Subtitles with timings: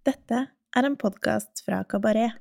[0.00, 0.36] Dette
[0.72, 2.32] er en podkast fra Kabaret.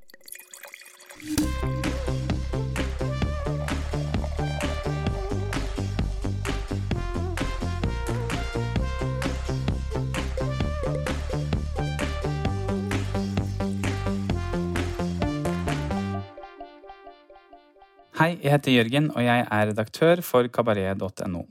[18.20, 21.44] Hei, jeg heter Jørgen, og jeg er redaktør for kabaret.no.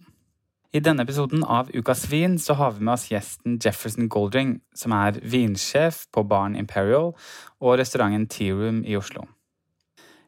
[0.68, 4.92] I denne episoden av Ukas vin så har vi med oss gjesten Jefferson Goldring, som
[4.92, 9.24] er vinsjef på Barn Imperial og restauranten Tea Room i Oslo.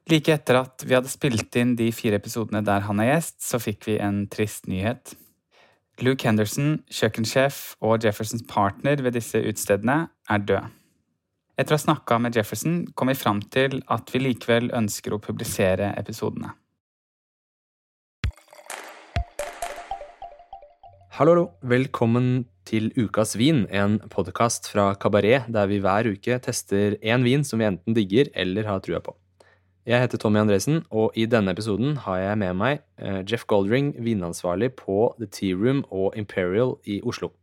[0.09, 3.61] Like etter at vi hadde spilt inn de fire episodene der han er gjest, så
[3.61, 5.13] fikk vi en trist nyhet.
[6.01, 10.73] Luke Henderson, kjøkkensjef og Jeffersons partner ved disse utestedene, er død.
[11.61, 15.21] Etter å ha snakka med Jefferson kom vi fram til at vi likevel ønsker å
[15.21, 16.55] publisere episodene.
[21.21, 21.49] Hallo, hallo.
[21.69, 27.43] Velkommen til Ukas vin, en podkast fra Kabaret der vi hver uke tester én vin
[27.45, 29.13] som vi enten digger eller har trua på.
[29.85, 33.91] Jeg heter Tommy Andresen, og i denne episoden har jeg med meg eh, Jeff Goldring,
[34.01, 37.35] vinansvarlig på The Tea Room og Imperial i Oslo.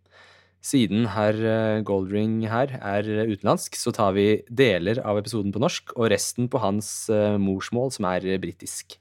[0.58, 5.94] Siden herr eh, Goldring her er utenlandsk, så tar vi deler av episoden på norsk
[6.00, 8.98] og resten på hans eh, morsmål, som er britisk.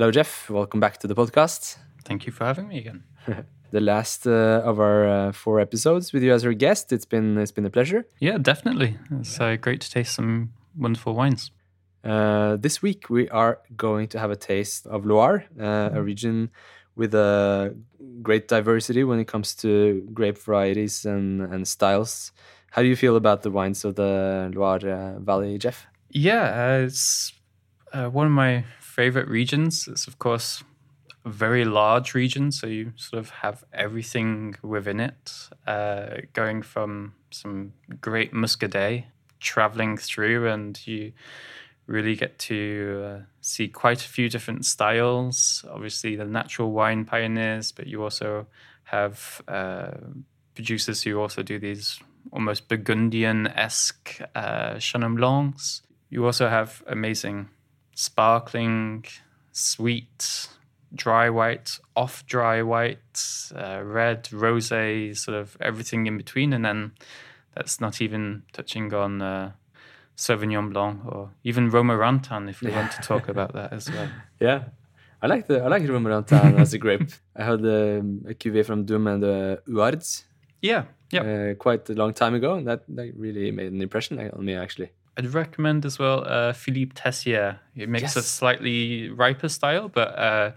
[0.00, 0.48] Hello, Jeff.
[0.48, 1.76] Welcome back to the podcast.
[2.08, 3.04] Thank you for having me again.
[3.70, 6.92] the last uh, of our uh, four episodes with you as our guest.
[6.92, 8.06] It's been it's been a pleasure.
[8.20, 8.96] Yeah, definitely.
[9.20, 11.50] It's uh, great to taste some wonderful wines.
[12.04, 16.50] Uh, this week we are going to have a taste of Loire, uh, a region
[16.94, 17.74] with a
[18.22, 22.32] great diversity when it comes to grape varieties and, and styles.
[22.70, 25.86] How do you feel about the wines of the Loire uh, Valley, Jeff?
[26.10, 27.32] Yeah, it's
[27.92, 29.88] one of my favorite regions.
[29.88, 30.64] It's of course
[31.24, 35.32] very large region, so you sort of have everything within it,
[35.66, 39.04] uh, going from some great muscadet
[39.40, 41.12] traveling through, and you
[41.86, 45.64] really get to uh, see quite a few different styles.
[45.70, 48.46] Obviously, the natural wine pioneers, but you also
[48.84, 49.90] have uh,
[50.54, 52.00] producers who also do these
[52.32, 55.82] almost Burgundian esque uh, Chenin Blancs.
[56.10, 57.48] You also have amazing
[57.94, 59.04] sparkling,
[59.52, 60.48] sweet,
[60.94, 63.22] dry white, off dry white,
[63.54, 66.52] uh, red, rose, sort of everything in between.
[66.52, 66.92] And then
[67.54, 69.52] that's not even touching on uh,
[70.16, 74.08] Sauvignon Blanc or even Romorantin, if we want to talk about that as well.
[74.40, 74.64] Yeah.
[75.20, 77.10] I like the I like Romorantin as a grape.
[77.34, 80.22] I had um, a cuvée from Doom and uh, Uards.
[80.62, 81.22] Yeah, yeah.
[81.22, 84.54] Uh, quite a long time ago, and that, that really made an impression on me
[84.54, 84.90] actually.
[85.18, 87.58] I'd recommend as well uh, Philippe Tessier.
[87.74, 88.16] It makes yes.
[88.16, 90.52] a slightly riper style, but uh,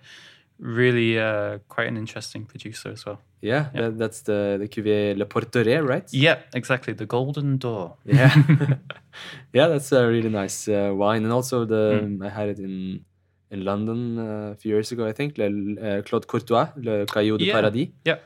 [0.59, 3.19] really uh, quite an interesting producer as well.
[3.41, 3.81] Yeah, yeah.
[3.81, 6.07] That, that's the the cuvée Le Porteret, right?
[6.13, 6.93] Yeah, exactly.
[6.93, 7.97] The Golden Door.
[8.05, 8.35] Yeah,
[9.53, 12.23] yeah, that's a really nice uh, wine, and also the mm.
[12.23, 13.03] I had it in
[13.49, 15.39] in London uh, a few years ago, I think.
[15.39, 17.53] Le, uh, Claude Courtois, Le Caillou de yeah.
[17.53, 17.91] Paradis.
[18.05, 18.19] Yeah.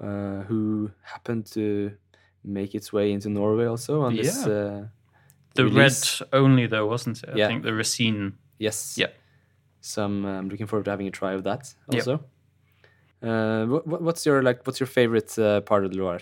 [0.00, 1.92] Uh, who happened to
[2.44, 4.46] make its way into Norway also on this.
[4.46, 4.86] Uh,
[5.58, 6.20] the release.
[6.20, 7.30] red only, though, wasn't it?
[7.30, 7.48] I yeah.
[7.48, 8.34] think the Racine.
[8.58, 8.96] Yes.
[8.96, 9.08] Yeah.
[9.80, 12.12] So I'm, I'm looking forward to having a try of that also.
[12.12, 13.30] Yep.
[13.30, 14.66] Uh, what, what's your like?
[14.66, 16.20] What's your favorite uh, part of the Loire?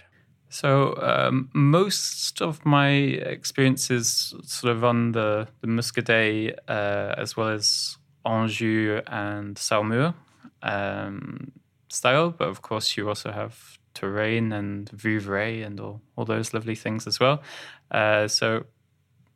[0.48, 7.48] So um, most of my experiences, sort of on the the Muscadet, uh, as well
[7.48, 10.14] as Anjou and Saumur
[10.62, 11.52] um,
[11.88, 16.74] style, but of course you also have Touraine and Vouvray and all, all those lovely
[16.74, 17.42] things as well.
[17.90, 18.64] Uh, so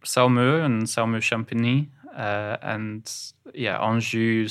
[0.05, 3.11] Saumur and Saumur Champigny, uh, and
[3.55, 4.49] yeah, Anjou.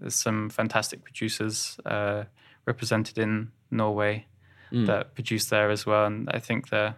[0.00, 2.24] There's some fantastic producers uh,
[2.64, 4.26] represented in Norway
[4.72, 4.86] mm.
[4.86, 6.94] that produce there as well, and I think they're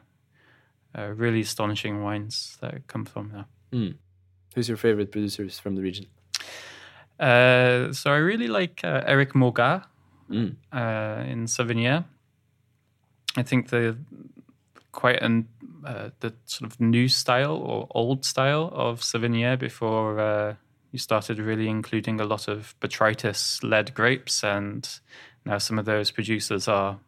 [0.97, 3.47] uh, really astonishing wines that come from there.
[3.73, 3.97] Mm.
[4.55, 6.07] Who's your favorite producers from the region?
[7.19, 9.85] Uh, so I really like uh, Eric Morgat
[10.31, 10.55] mm.
[10.73, 12.05] in Savennières.
[13.37, 13.97] I think the
[14.93, 15.49] quite an
[15.85, 20.55] uh, the sort of new style or old style of Sauvignon before uh,
[20.93, 24.89] you started really including a lot of botrytis led grapes, and
[25.45, 26.99] now some of those producers are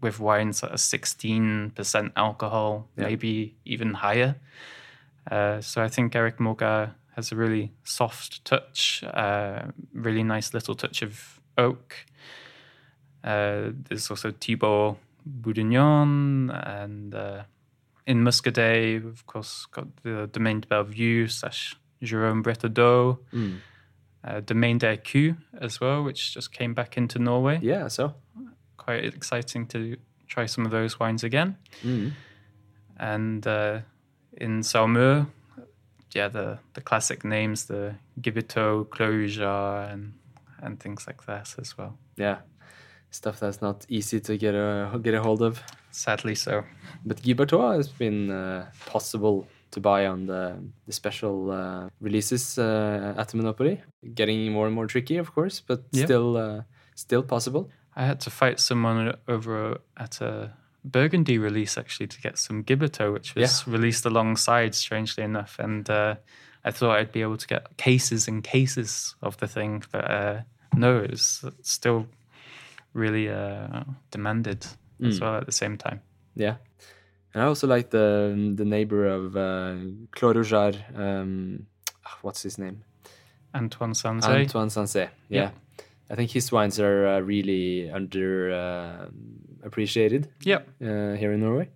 [0.00, 3.04] with wines at a 16% alcohol, yeah.
[3.04, 4.36] maybe even higher.
[5.30, 9.62] Uh, so I think Eric Morgat has a really soft touch, uh,
[9.94, 11.94] really nice little touch of oak.
[13.24, 17.42] Uh, there's also Thibaut Boudignon and uh,
[18.06, 23.58] in Muscadet, we've of course, got the Domaine de Bellevue slash Jerome Bretaudeau, mm.
[24.24, 27.58] uh, Domaine d'Ercu as well, which just came back into Norway.
[27.62, 28.14] Yeah, so
[28.76, 29.96] quite exciting to
[30.28, 31.56] try some of those wines again.
[31.82, 32.12] Mm.
[32.98, 33.80] And uh,
[34.36, 35.26] in Saumur,
[36.14, 40.14] yeah, the, the classic names, the Guiberteau, Clos and
[40.62, 41.98] and things like that as well.
[42.16, 42.38] Yeah,
[43.10, 45.62] stuff that's not easy to get a get a hold of.
[45.90, 46.62] Sadly, so.
[47.04, 50.56] But Guiberteau has been uh, possible to buy on the,
[50.86, 53.80] the special uh, releases uh, at the Monopoly.
[54.14, 56.04] Getting more and more tricky, of course, but Yeah.
[56.04, 56.62] still uh,
[56.94, 57.70] still possible.
[57.96, 60.52] I had to fight someone over at a
[60.84, 65.58] Burgundy release actually to get some Guiberteau, which was released alongside, strangely enough.
[65.58, 66.16] And uh,
[66.64, 70.40] I thought I'd be able to get cases and cases of the thing, but uh,
[70.74, 72.06] no, it's still
[72.96, 74.64] really uh, demanded
[75.06, 75.20] as Mm.
[75.20, 76.00] well at the same time.
[76.34, 76.56] Yeah.
[77.34, 79.74] And I also like the the neighbor of uh,
[80.10, 81.66] Clos Rougeard, um,
[82.06, 82.76] ah, what's his name?
[83.54, 84.40] Antoine Sanzay.
[84.40, 85.08] Antoine Sanzay.
[85.28, 85.42] Yeah.
[85.42, 85.50] Yeah.
[86.10, 89.08] I think his wines are uh, really under uh,
[89.66, 90.62] appreciated Yep.
[90.80, 91.68] uh, here in Norway,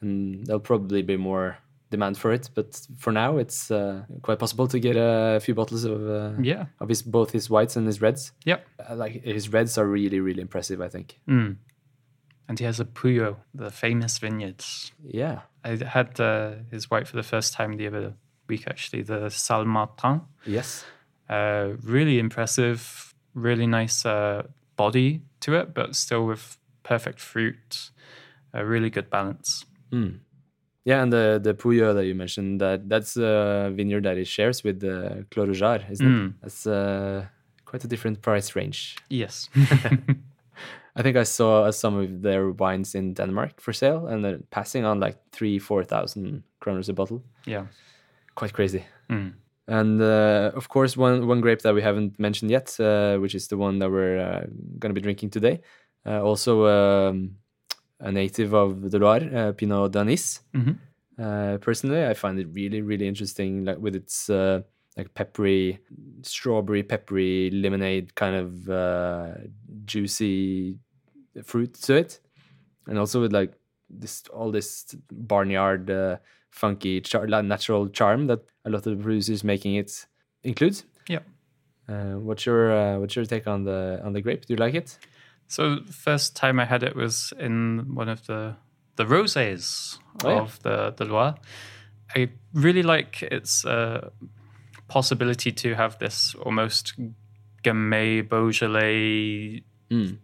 [0.00, 1.56] and there'll probably be more
[1.90, 2.50] demand for it.
[2.54, 6.66] But for now, it's uh, quite possible to get a few bottles of uh, Yeah.
[6.80, 8.32] of his both his whites and his reds.
[8.44, 8.66] Yep.
[8.90, 10.80] Uh, like his reds are really really impressive.
[10.80, 11.18] I think.
[11.28, 11.56] Mm.
[12.48, 14.92] And he has a Poyeux, the famous vineyards.
[15.02, 15.40] Yeah.
[15.64, 18.12] I had uh, his white for the first time the other
[18.48, 20.20] week, actually, the Salmartin.
[20.44, 20.84] Yes.
[21.30, 24.42] Uh, really impressive, really nice uh,
[24.76, 27.90] body to it, but still with perfect fruit,
[28.52, 29.64] a really good balance.
[29.90, 30.18] Mm.
[30.84, 34.62] Yeah, and the the Poyeux that you mentioned, that that's a vineyard that it shares
[34.62, 36.10] with the Clos Rougeard, isn't it?
[36.10, 36.34] Mm.
[36.42, 37.26] That's uh,
[37.64, 38.96] quite a different price range.
[39.08, 39.48] Yes.
[40.96, 44.84] I think I saw some of their wines in Denmark for sale, and they're passing
[44.84, 47.22] on like three, four thousand kroners a bottle.
[47.46, 47.66] yeah.
[48.36, 48.84] Quite crazy.
[49.08, 49.34] Mm.
[49.68, 53.48] And uh, of course, one one grape that we haven't mentioned yet, uh, which is
[53.48, 54.40] the one that we're uh,
[54.78, 55.60] going to be drinking today,
[56.04, 57.36] uh, also um,
[58.00, 60.40] a native of the Loire, uh, Pineau d'Aunis.
[60.54, 60.78] Mhm.
[61.18, 64.62] Uh, personally, I find it really, really interesting, like with its uh,
[64.96, 65.78] like peppery,
[66.22, 69.34] strawberry peppery lemonade kind of uh,
[69.84, 70.78] juicy
[71.44, 72.20] fruit to it,
[72.86, 73.52] and also with like
[73.90, 76.16] this all this barnyard uh,
[76.50, 80.06] funky char- natural charm that a lot of the producers making it
[80.42, 80.84] includes.
[81.08, 81.20] Yeah.
[81.88, 84.46] Uh, what's your uh, what's your take on the on the grape?
[84.46, 84.98] Do you like it?
[85.48, 88.56] So first time I had it was in one of the
[88.96, 90.40] the rosés Oh, yeah.
[90.42, 91.34] of the the Loire.
[92.16, 94.10] I really like its uh,
[94.88, 96.94] possibility to have this almost
[97.62, 100.16] Gamay Beaujolais Mm.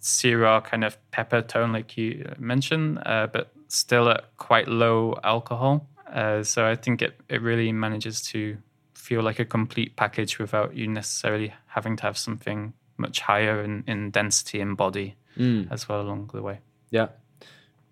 [0.00, 5.88] Syrah kind of pepper tone, like you mentioned, uh, but still at quite low alcohol.
[6.06, 8.58] Uh, so I think it, it really manages to
[8.94, 13.84] feel like a complete package without you necessarily having to have something much higher in,
[13.86, 15.70] in density and body Mm.
[15.70, 16.58] as well along the way.
[16.90, 17.08] Yeah.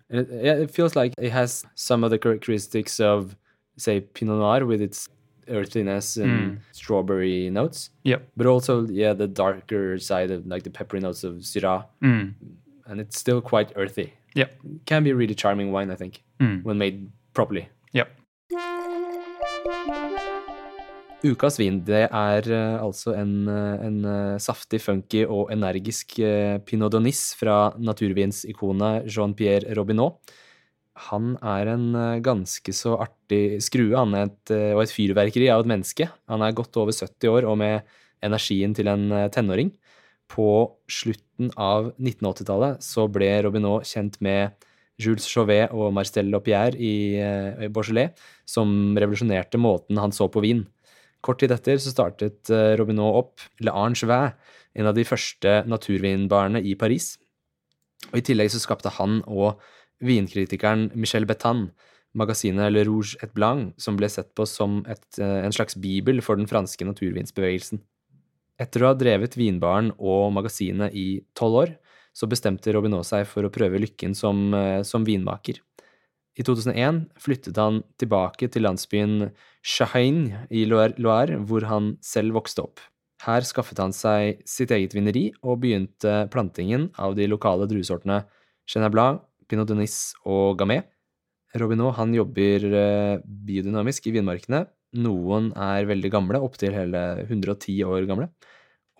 [0.09, 3.35] It, it feels like it has some of the characteristics of,
[3.77, 5.07] say, Pinot Noir with its
[5.49, 6.59] earthiness and Mm.
[6.73, 8.27] strawberry notes, Yep.
[8.35, 12.33] but also, yeah, the darker side of like the peppery notes of Syrah, Mm.
[12.85, 14.13] and it's still quite earthy.
[14.35, 14.51] Yep.
[14.85, 16.63] Can be a really charming wine, I think, Mm.
[16.63, 17.69] when made properly.
[17.93, 18.09] Yep.
[21.25, 26.59] Ukas vin det er uh, altså en, eh, en uh, saftig, funky og energisk uh,
[26.61, 30.19] Pinot d'Onis fra naturvinsikonet Jean-Pierre Robineau.
[31.09, 35.69] Han er en ganske så artig skrue han er et, og et fyrverkeri av et
[35.69, 36.07] menneske.
[36.25, 37.85] Han er godt over 70 år og med
[38.25, 39.69] energien til en tenåring.
[40.25, 40.47] På
[40.89, 44.57] slutten av 1980-tallet så ble Robineau kjent med
[44.97, 48.17] Jules Chauvet og Marcel Lopierre i, i Beaujolais,
[48.49, 50.65] som revolusjonerte måten han så på vin.
[51.27, 54.31] Kort tid etter så startet Robinot Robineau opp Le Ange Vin,
[54.79, 57.17] en av de første naturvinbarene i Paris.
[58.13, 59.59] Og I tillegg så skapte han og
[60.07, 61.67] vinkritikeren Michel Betan
[62.17, 66.21] magasinet Le Rouge et Blanc, som ble sett på som et, eh, en slags bibel
[66.21, 67.81] for den franske naturvinsbevegelsen.
[68.59, 71.75] Etter å ha drevet vinbaren og magasinet i tolv år,
[72.13, 75.59] så bestemte Robineau seg for å prøve lykken som, eh, som vinmaker.
[76.37, 79.31] I 2001 flyttet han tilbake til landsbyen
[79.67, 82.79] Chahagne i Loire, hvor han selv vokste opp.
[83.25, 88.21] Her skaffet han seg sitt eget vineri og begynte plantingen av de lokale druesortene
[88.69, 90.83] Chenin Pinot Denis og Gamay.
[91.57, 94.65] Robineau han jobber eh, biodynamisk i vinmarkene.
[95.03, 98.27] Noen er veldig gamle, opptil hele 110 år gamle,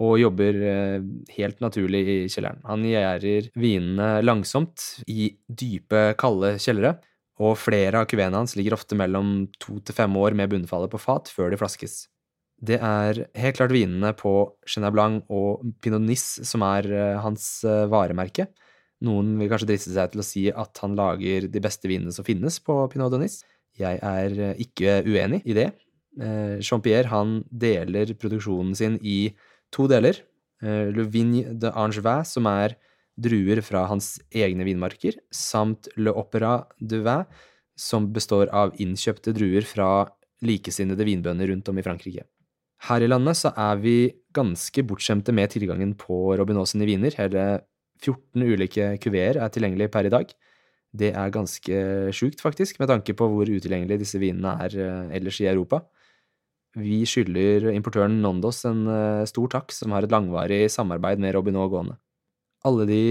[0.03, 1.03] og jobber eh,
[1.36, 2.63] helt naturlig i kjelleren.
[2.67, 6.97] Han gjærer vinene langsomt i dype, kalde kjellere,
[7.38, 11.01] og flere av kuveene hans ligger ofte mellom to til fem år med bunnfallet på
[11.01, 12.08] fat før de flaskes.
[12.58, 14.32] Det er helt klart vinene på
[14.65, 18.48] Chenin Blanc og Pinot Nis som er eh, hans eh, varemerke.
[19.06, 22.25] Noen vil kanskje driste seg til å si at han lager de beste vinene som
[22.25, 23.44] finnes på Pinot Donis.
[23.77, 25.72] Jeg er eh, ikke uenig i det.
[26.17, 29.36] Jean-Pierre han deler produksjonen sin i
[29.70, 30.17] to deler.
[30.65, 32.74] Le Vigne de Angevin, som er
[33.17, 37.25] druer fra hans egne vinmarker, samt Le Opera du Vin,
[37.77, 40.07] som består av innkjøpte druer fra
[40.45, 42.25] likesinnede vinbønder rundt om i Frankrike.
[42.88, 43.97] Her i landet så er vi
[44.38, 47.15] ganske bortskjemte med tilgangen på Robinot sine viner.
[47.17, 47.45] Hele
[48.03, 50.33] 14 ulike kuveer er tilgjengelig per i dag.
[50.97, 51.79] Det er ganske
[52.15, 55.81] sjukt, faktisk, med tanke på hvor utilgjengelige disse vinene er eh, ellers i Europa.
[56.77, 61.74] Vi skylder importøren Nondos en eh, stor takk, som har et langvarig samarbeid med Robinot
[61.74, 61.97] gående.
[62.66, 63.02] Alle de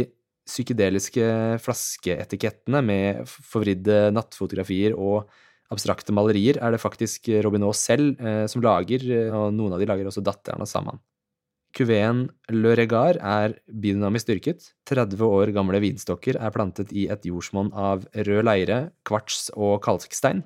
[0.47, 1.27] psykedeliske
[1.63, 5.27] flaskeetikettene med forvridde nattfotografier og
[5.75, 9.89] abstrakte malerier er det faktisk Robinot selv eh, som lager, eh, og noen av de
[9.91, 11.03] lager også datteren og sammen.
[11.77, 12.23] Kuveen
[12.55, 14.71] Le Regard er biodynamisk dyrket.
[14.89, 20.45] 30 år gamle vinstokker er plantet i et jordsmonn av rød leire, kvarts og kalkstein.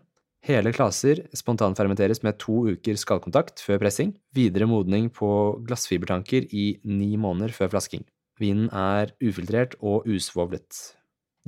[0.48, 5.28] Hele klaser spontanfermenteres med to uker skallkontakt før pressing, videre modning på
[5.68, 8.02] glassfibertanker i ni måneder før flasking.
[8.40, 10.96] Vinen er ufiltrert og usvovlet.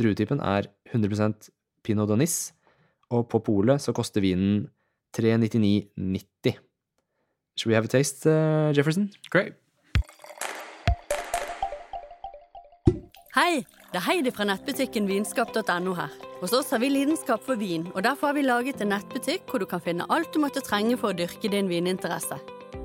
[0.01, 1.49] Druetypen er 100%
[1.85, 2.53] Pinot Donis,
[3.11, 4.69] og på polet så koster vinen
[5.17, 6.61] 399,90.
[7.57, 9.11] Should we have a taste, uh, Jefferson?
[9.31, 9.57] Great.
[13.33, 16.13] Hei, det er Heidi fra nettbutikken vinskap.no her.
[16.43, 19.63] Hos oss har vi lidenskap for vin, og derfor har vi laget en nettbutikk hvor
[19.63, 22.37] du kan finne alt du måtte trenge for å dyrke din vininteresse.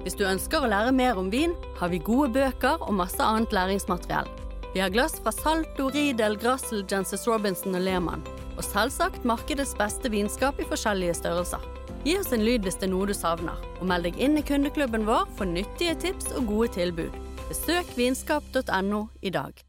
[0.03, 3.55] Hvis du ønsker å lære mer om vin, har vi gode bøker og masse annet
[3.55, 4.29] læringsmateriell.
[4.73, 8.25] Vi har glass fra Salto, Riedel, Grassel, Jenses Robinson og Lehmann.
[8.57, 11.63] Og selvsagt markedets beste vinskap i forskjellige størrelser.
[12.05, 14.45] Gi oss en lyd hvis det er noe du savner, og meld deg inn i
[14.45, 17.15] kundeklubben vår for nyttige tips og gode tilbud.
[17.47, 19.63] Besøk vinskap.no i dag.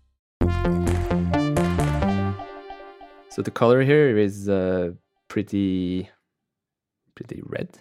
[3.31, 4.93] So the color here is uh,
[5.29, 6.09] pretty,
[7.15, 7.79] pretty red.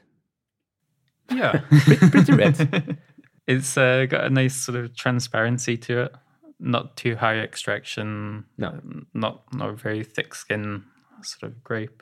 [1.31, 1.61] Yeah.
[1.83, 2.97] Pretty, pretty red.
[3.47, 6.15] it's uh, got a nice sort of transparency to it.
[6.59, 8.45] Not too high extraction.
[8.57, 8.69] No.
[8.69, 10.83] um, Not not very thick skin.
[11.21, 12.01] Sort of grape.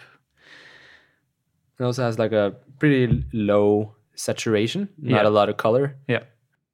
[1.79, 5.27] It also has like a pretty low saturation, not Yeah.
[5.27, 5.97] a lot of color.
[6.07, 6.23] Yeah.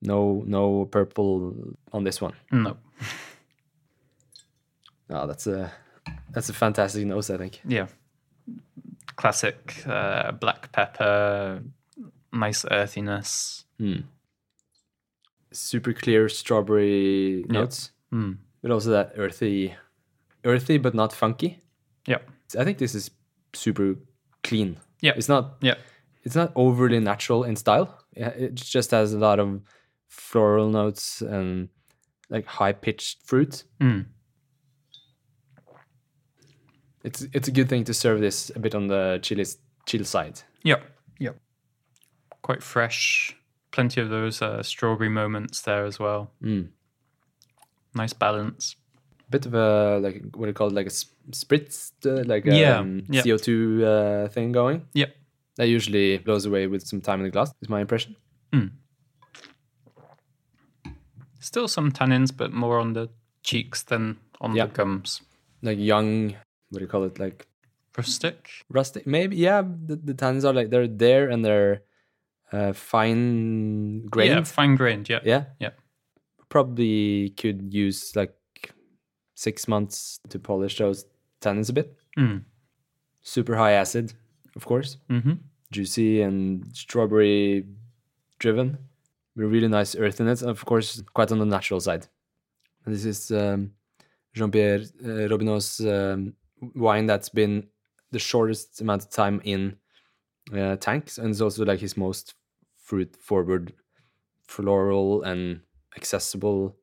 [0.03, 2.33] No, no purple on this one.
[2.51, 2.77] No.
[5.13, 5.71] Oh, that's a
[6.31, 7.59] that's a fantastic nose, I think.
[7.67, 7.87] Yeah.
[9.17, 11.61] Classic uh, black pepper.
[12.33, 13.65] Nice earthiness.
[13.77, 14.01] Hmm.
[15.51, 17.51] Super clear strawberry Yeah.
[17.61, 18.37] notes, Mm.
[18.61, 19.75] but also that earthy,
[20.45, 21.59] earthy but not funky.
[22.07, 22.19] Yeah.
[22.57, 23.11] I think this is
[23.53, 23.95] super
[24.43, 24.77] clean.
[25.01, 25.13] Yeah.
[25.17, 25.75] It's not Yeah.
[26.23, 27.97] it's not overly natural in style.
[28.15, 29.61] It just has a lot of
[30.07, 31.69] floral notes and
[32.29, 33.63] like high pitched fruit.
[33.79, 34.05] Mm.
[37.03, 39.45] It's it's a good thing to serve this a bit on the chili
[39.85, 40.41] chill side.
[40.63, 40.83] Yep.
[42.41, 42.43] Yep.
[42.43, 43.35] Quite fresh.
[43.71, 46.31] Plenty of those uh, strawberry moments there as well.
[46.43, 46.69] Mm.
[47.95, 48.75] Nice balance.
[49.29, 50.91] Bit of a like what do you call it, like a
[51.31, 53.21] spritz, uh, like a Yeah, um, yeah.
[53.23, 54.85] CO two uh, thing going.
[54.93, 55.15] Yep.
[55.57, 57.53] That usually blows away with some time in the glass.
[57.61, 58.15] Is my impression.
[61.39, 63.09] Still some tannins, but more on the
[63.43, 64.65] cheeks than on Yeah.
[64.67, 65.21] the gums.
[65.61, 66.35] Like young,
[66.69, 67.47] what do you call it, like
[67.97, 68.49] Rustic.
[68.69, 69.07] rustic?
[69.07, 69.61] Maybe yeah.
[69.61, 71.81] The, the tannins are like they're there and they're
[72.51, 74.35] uh, fine grained.
[74.35, 75.09] Yeah, fine grained.
[75.09, 75.19] Yeah.
[75.23, 75.45] Yeah.
[75.59, 75.71] Yeah.
[76.49, 78.33] Probably could use like
[79.35, 81.05] six months to polish those
[81.41, 81.95] tannins a bit.
[82.17, 82.43] Mm.
[83.21, 84.13] Super high acid,
[84.55, 84.97] of course.
[85.09, 85.33] Mm-hmm.
[85.71, 87.65] Juicy and strawberry
[88.39, 88.77] driven.
[89.35, 92.07] Really nice earthiness, and of course, quite on the natural side.
[92.85, 93.71] And this is um,
[94.33, 96.33] Jean Pierre uh, Robinot's um,
[96.75, 97.67] wine that's been
[98.11, 99.77] the shortest amount of time in
[100.53, 102.35] uh, tanks, and it's also like his most
[102.91, 103.71] fruit forward,
[104.47, 105.61] floral, and
[105.95, 106.75] accessible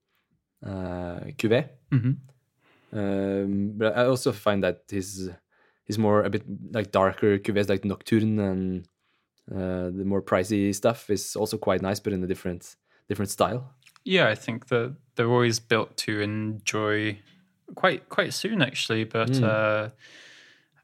[0.65, 1.69] uh, cuvee.
[1.93, 2.12] Mm-hmm.
[2.99, 5.31] Um, but I also find that his
[5.85, 8.88] his more a bit like darker cuvées like Nocturne and
[9.53, 12.77] uh, the more pricey stuff is also quite nice, but in a different
[13.09, 13.75] different style.
[14.05, 17.19] Yeah, I think that they're always built to enjoy
[17.75, 19.45] quite quite soon actually, but Mm.
[19.45, 19.91] uh,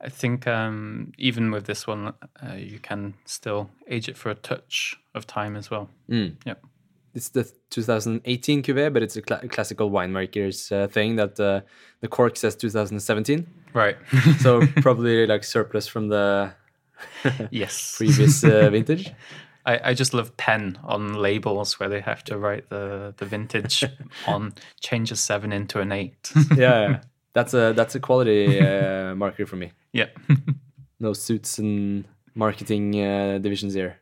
[0.04, 4.34] I think um, even with this one, uh, you can still age it for a
[4.34, 5.88] touch of time as well.
[6.10, 6.36] Mm.
[6.44, 6.62] Yep.
[7.14, 11.60] It's the 2018 cuvée, but it's a cla- classical winemakers uh, thing that uh,
[12.00, 13.46] the cork says 2017.
[13.72, 13.96] Right.
[14.40, 16.52] So probably like surplus from the
[17.50, 17.94] yes.
[17.96, 19.12] previous uh, vintage.
[19.64, 23.84] I, I just love pen on labels where they have to write the, the vintage
[24.26, 26.30] on change a seven into an eight.
[26.54, 27.00] yeah, yeah.
[27.34, 29.72] That's a that's a quality uh, marker for me.
[29.92, 30.06] yeah.
[31.00, 33.98] No suits and marketing uh, divisions here.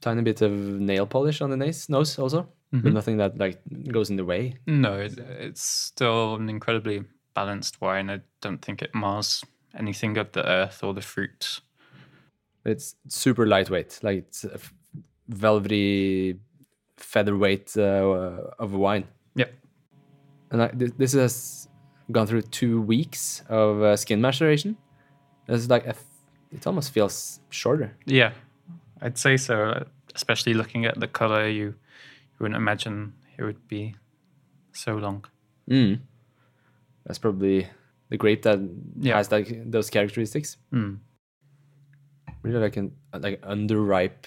[0.00, 3.60] Tiny bit of nail polish on the nose, nose also, but nothing that like
[3.92, 4.54] goes in the way.
[4.66, 7.02] No, it, it's still an incredibly
[7.34, 8.08] balanced wine.
[8.08, 9.44] I don't think it mars
[9.76, 11.60] anything of the earth or the fruit.
[12.64, 14.58] It's super lightweight, like it's a
[15.28, 16.38] velvety
[16.96, 19.04] featherweight uh, of a wine.
[19.34, 19.52] Yep.
[20.52, 21.68] And I, this, this has
[22.10, 24.76] gone through two weeks of uh, skin maceration.
[25.48, 26.04] It's like a f-
[26.52, 27.96] it almost feels shorter.
[28.06, 28.32] Yeah,
[29.00, 29.86] I'd say so.
[30.14, 31.74] Especially looking at the color, you, you
[32.40, 33.94] wouldn't imagine it would be
[34.72, 35.24] so long.
[35.70, 36.00] Mm.
[37.06, 37.68] That's probably
[38.08, 38.58] the grape that
[38.98, 39.16] Yeah.
[39.16, 40.56] has like those characteristics.
[40.72, 40.98] Mm.
[42.42, 44.24] Really like an like underripe,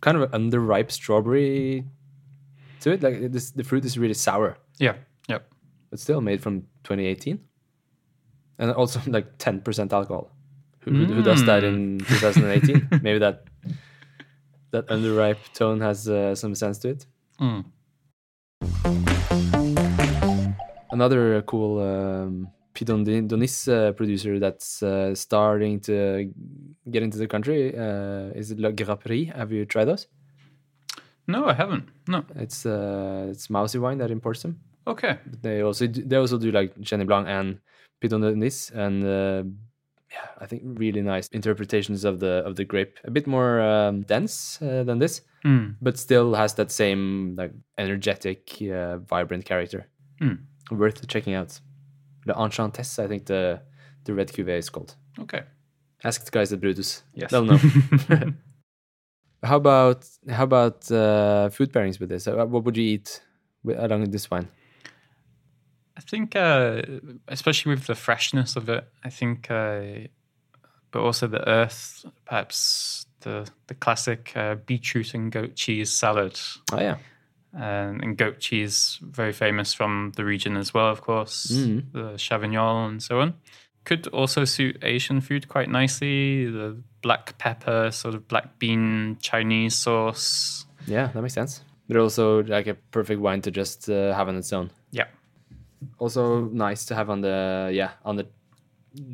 [0.00, 1.84] kind of underripe strawberry
[2.80, 3.02] to it.
[3.02, 4.94] Like this, the fruit is really sour, Yeah,
[5.28, 5.46] yep.
[5.90, 7.40] But still made from 2018,
[8.58, 10.32] and also like 10% alcohol.
[10.80, 12.88] Who, who, who does that in 2018?
[13.02, 13.44] Maybe that
[14.70, 17.06] that underripe tone has uh, some sense to it.
[17.40, 17.64] Mm.
[20.92, 26.32] Another uh, cool um, Donis uh, producer that's uh, starting to
[26.90, 29.34] get into the country uh, is La Grapperie.
[29.34, 30.06] Have you tried those?
[31.26, 31.88] No, I haven't.
[32.08, 32.24] No.
[32.36, 34.60] It's uh, it's Mousy Wine that imports them.
[34.90, 35.18] Okay.
[35.42, 37.58] They also do, they also do like Chenin Blanc and
[38.00, 39.42] Pineau d'Aunis, and uh,
[40.10, 42.98] yeah, I think really nice interpretations of the of the grape.
[43.04, 45.76] A bit more um, dense uh, than this, Mm.
[45.80, 49.86] but still has that same like energetic, uh, vibrant character.
[50.20, 50.38] Mm.
[50.70, 51.60] Worth checking out.
[52.26, 53.60] The Enchantesse, I think the
[54.04, 54.96] the red cuvee is called.
[55.18, 55.42] Okay.
[56.04, 57.02] Ask the guys at Brutus.
[57.14, 57.30] Yes.
[57.30, 57.58] They'll know.
[59.42, 62.26] how about how about uh, food pairings with this?
[62.26, 63.22] Uh, What would you eat
[63.64, 64.48] along with this wine?
[66.00, 66.80] I think, uh,
[67.28, 70.08] especially with the freshness of it, I think, uh,
[70.92, 76.40] but also the earth, perhaps the the classic uh, beetroot and goat cheese salad.
[76.72, 76.96] Oh yeah,
[77.54, 81.92] Um, and goat cheese, very famous from the region as well, of course, Mhm.
[81.92, 83.34] the Chavignol and so on.
[83.84, 86.46] Could also suit Asian food quite nicely.
[86.46, 90.64] The black pepper, sort of black bean Chinese sauce.
[90.86, 91.62] yeah, that makes sense.
[91.88, 94.70] But also like a perfect wine to just uh, have on its own.
[94.92, 95.06] Yeah.
[95.98, 98.26] Also nice to have on the yeah on the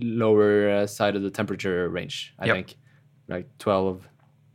[0.00, 2.35] lower uh, side of the temperature range.
[2.38, 2.57] I Yep.
[2.57, 2.76] think
[3.29, 4.09] like twelve,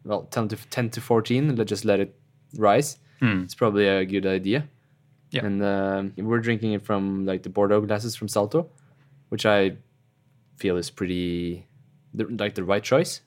[0.04, 1.56] well ten to ten to fourteen.
[1.56, 2.15] Let's just let it
[2.58, 2.97] rise.
[3.19, 3.43] Hmm.
[3.43, 4.67] It's probably a good idea.
[5.30, 5.45] Yeah.
[5.45, 8.67] And um, we're drinking it from like the Bordeaux glasses from Zalto,
[9.30, 9.78] which I
[10.58, 11.65] feel is pretty
[12.13, 13.21] the, like the right choice.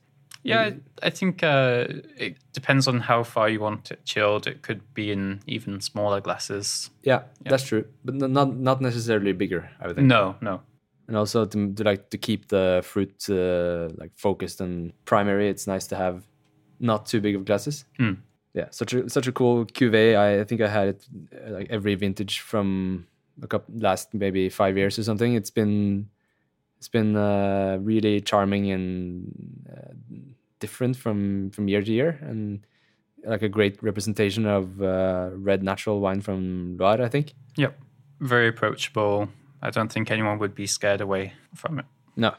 [0.44, 1.86] Yeah, I, think uh,
[2.18, 4.46] it depends on how far you want it chilled.
[4.46, 6.90] It could be in even smaller glasses.
[7.02, 9.70] Yeah, that's true, but not not necessarily bigger.
[9.80, 10.06] I would think.
[10.06, 10.60] No, no.
[11.08, 15.66] And also to, to like to keep the fruit uh, like focused and primary, it's
[15.66, 16.22] nice to have
[16.78, 17.86] not too big of glasses.
[17.96, 18.14] Hmm.
[18.52, 20.14] Yeah, such a such a cool cuvee.
[20.14, 23.06] I, I think I had it uh, like every vintage from
[23.42, 25.34] a couple last maybe five years or something.
[25.34, 26.08] It's been
[26.78, 29.92] it's been uh, really charming and uh,
[30.60, 32.66] different from from year to year, and
[33.24, 37.02] like a great representation of uh, red natural wine from Loire.
[37.02, 37.34] I think.
[37.56, 37.78] Yep.
[38.20, 39.28] Very approachable.
[39.62, 41.86] I don't think anyone would be scared away from it.
[42.16, 42.30] No.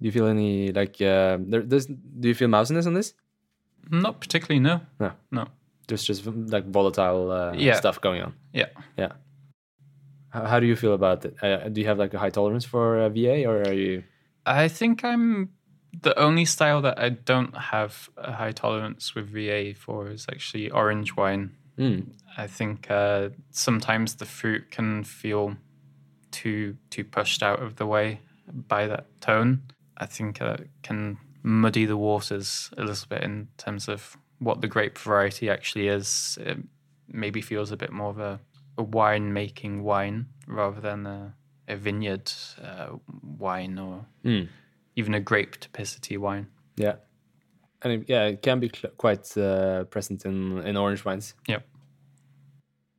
[0.00, 1.62] Do you feel any like uh, there?
[1.62, 3.14] Does do you feel mousiness on this?
[3.90, 4.80] Not particularly, no.
[4.98, 5.12] No.
[5.30, 5.46] No.
[5.88, 7.74] There's just like volatile uh, Yeah.
[7.76, 8.34] stuff going on.
[8.52, 8.66] Yeah.
[8.96, 9.12] Yeah.
[10.32, 11.36] How, how do you feel about it?
[11.42, 14.04] Uh, do you have like a high tolerance for uh, VA, or are you?
[14.46, 15.50] I think I'm
[16.00, 20.70] the only style that I don't have a high tolerance with VA for is actually
[20.70, 21.54] orange wine.
[21.78, 22.12] Mm.
[22.36, 25.56] I think uh, sometimes the fruit can feel
[26.30, 29.62] too too pushed out of the way by that tone.
[29.98, 34.60] I think uh, it can muddy the waters a little bit in terms of what
[34.60, 36.38] the grape variety actually is.
[36.40, 36.58] It
[37.08, 38.40] maybe feels a bit more of a,
[38.78, 41.34] a wine making wine rather than a,
[41.68, 42.30] a vineyard
[42.62, 42.96] uh,
[43.38, 44.48] wine or Mm.
[44.96, 46.46] even a grape typicity wine.
[46.76, 46.96] Yeah.
[47.82, 51.34] And it, yeah, it can be quite uh, present in in orange wines.
[51.48, 51.62] Yep.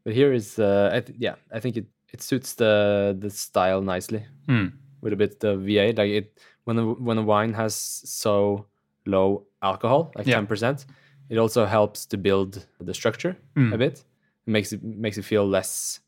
[0.04, 3.82] But here is, uh, I th- yeah, I think it, it suits the the style
[3.82, 4.26] nicely.
[4.48, 4.68] Hmm.
[5.02, 5.94] with a bit of VA.
[5.98, 8.66] Like it when a, when a wine has so
[9.06, 10.36] low alcohol, like Yeah.
[10.36, 10.86] ten percent,
[11.30, 13.74] it also helps to build the structure Mm.
[13.74, 14.06] a bit.
[14.46, 16.00] It makes it makes it feel less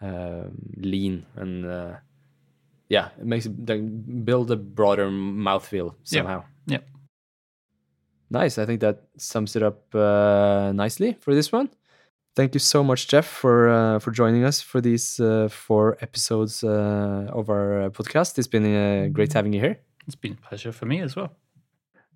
[0.00, 1.96] um, lean and uh,
[2.88, 6.44] yeah, it makes it like build a broader mouthfeel somehow.
[6.66, 6.78] Yeah.
[8.30, 8.58] Nice.
[8.58, 11.70] I think that sums it up uh, nicely for this one.
[12.34, 16.64] Thank you so much, Jeff, for uh, for joining us for these uh, four episodes
[16.64, 18.38] uh, of our podcast.
[18.38, 19.80] It's been great having you here.
[20.06, 21.36] It's been a pleasure for me as well.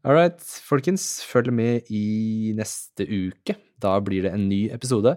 [0.04, 3.56] All right, folkens, følg med i neste uke.
[3.82, 5.16] Da blir det en ny episode.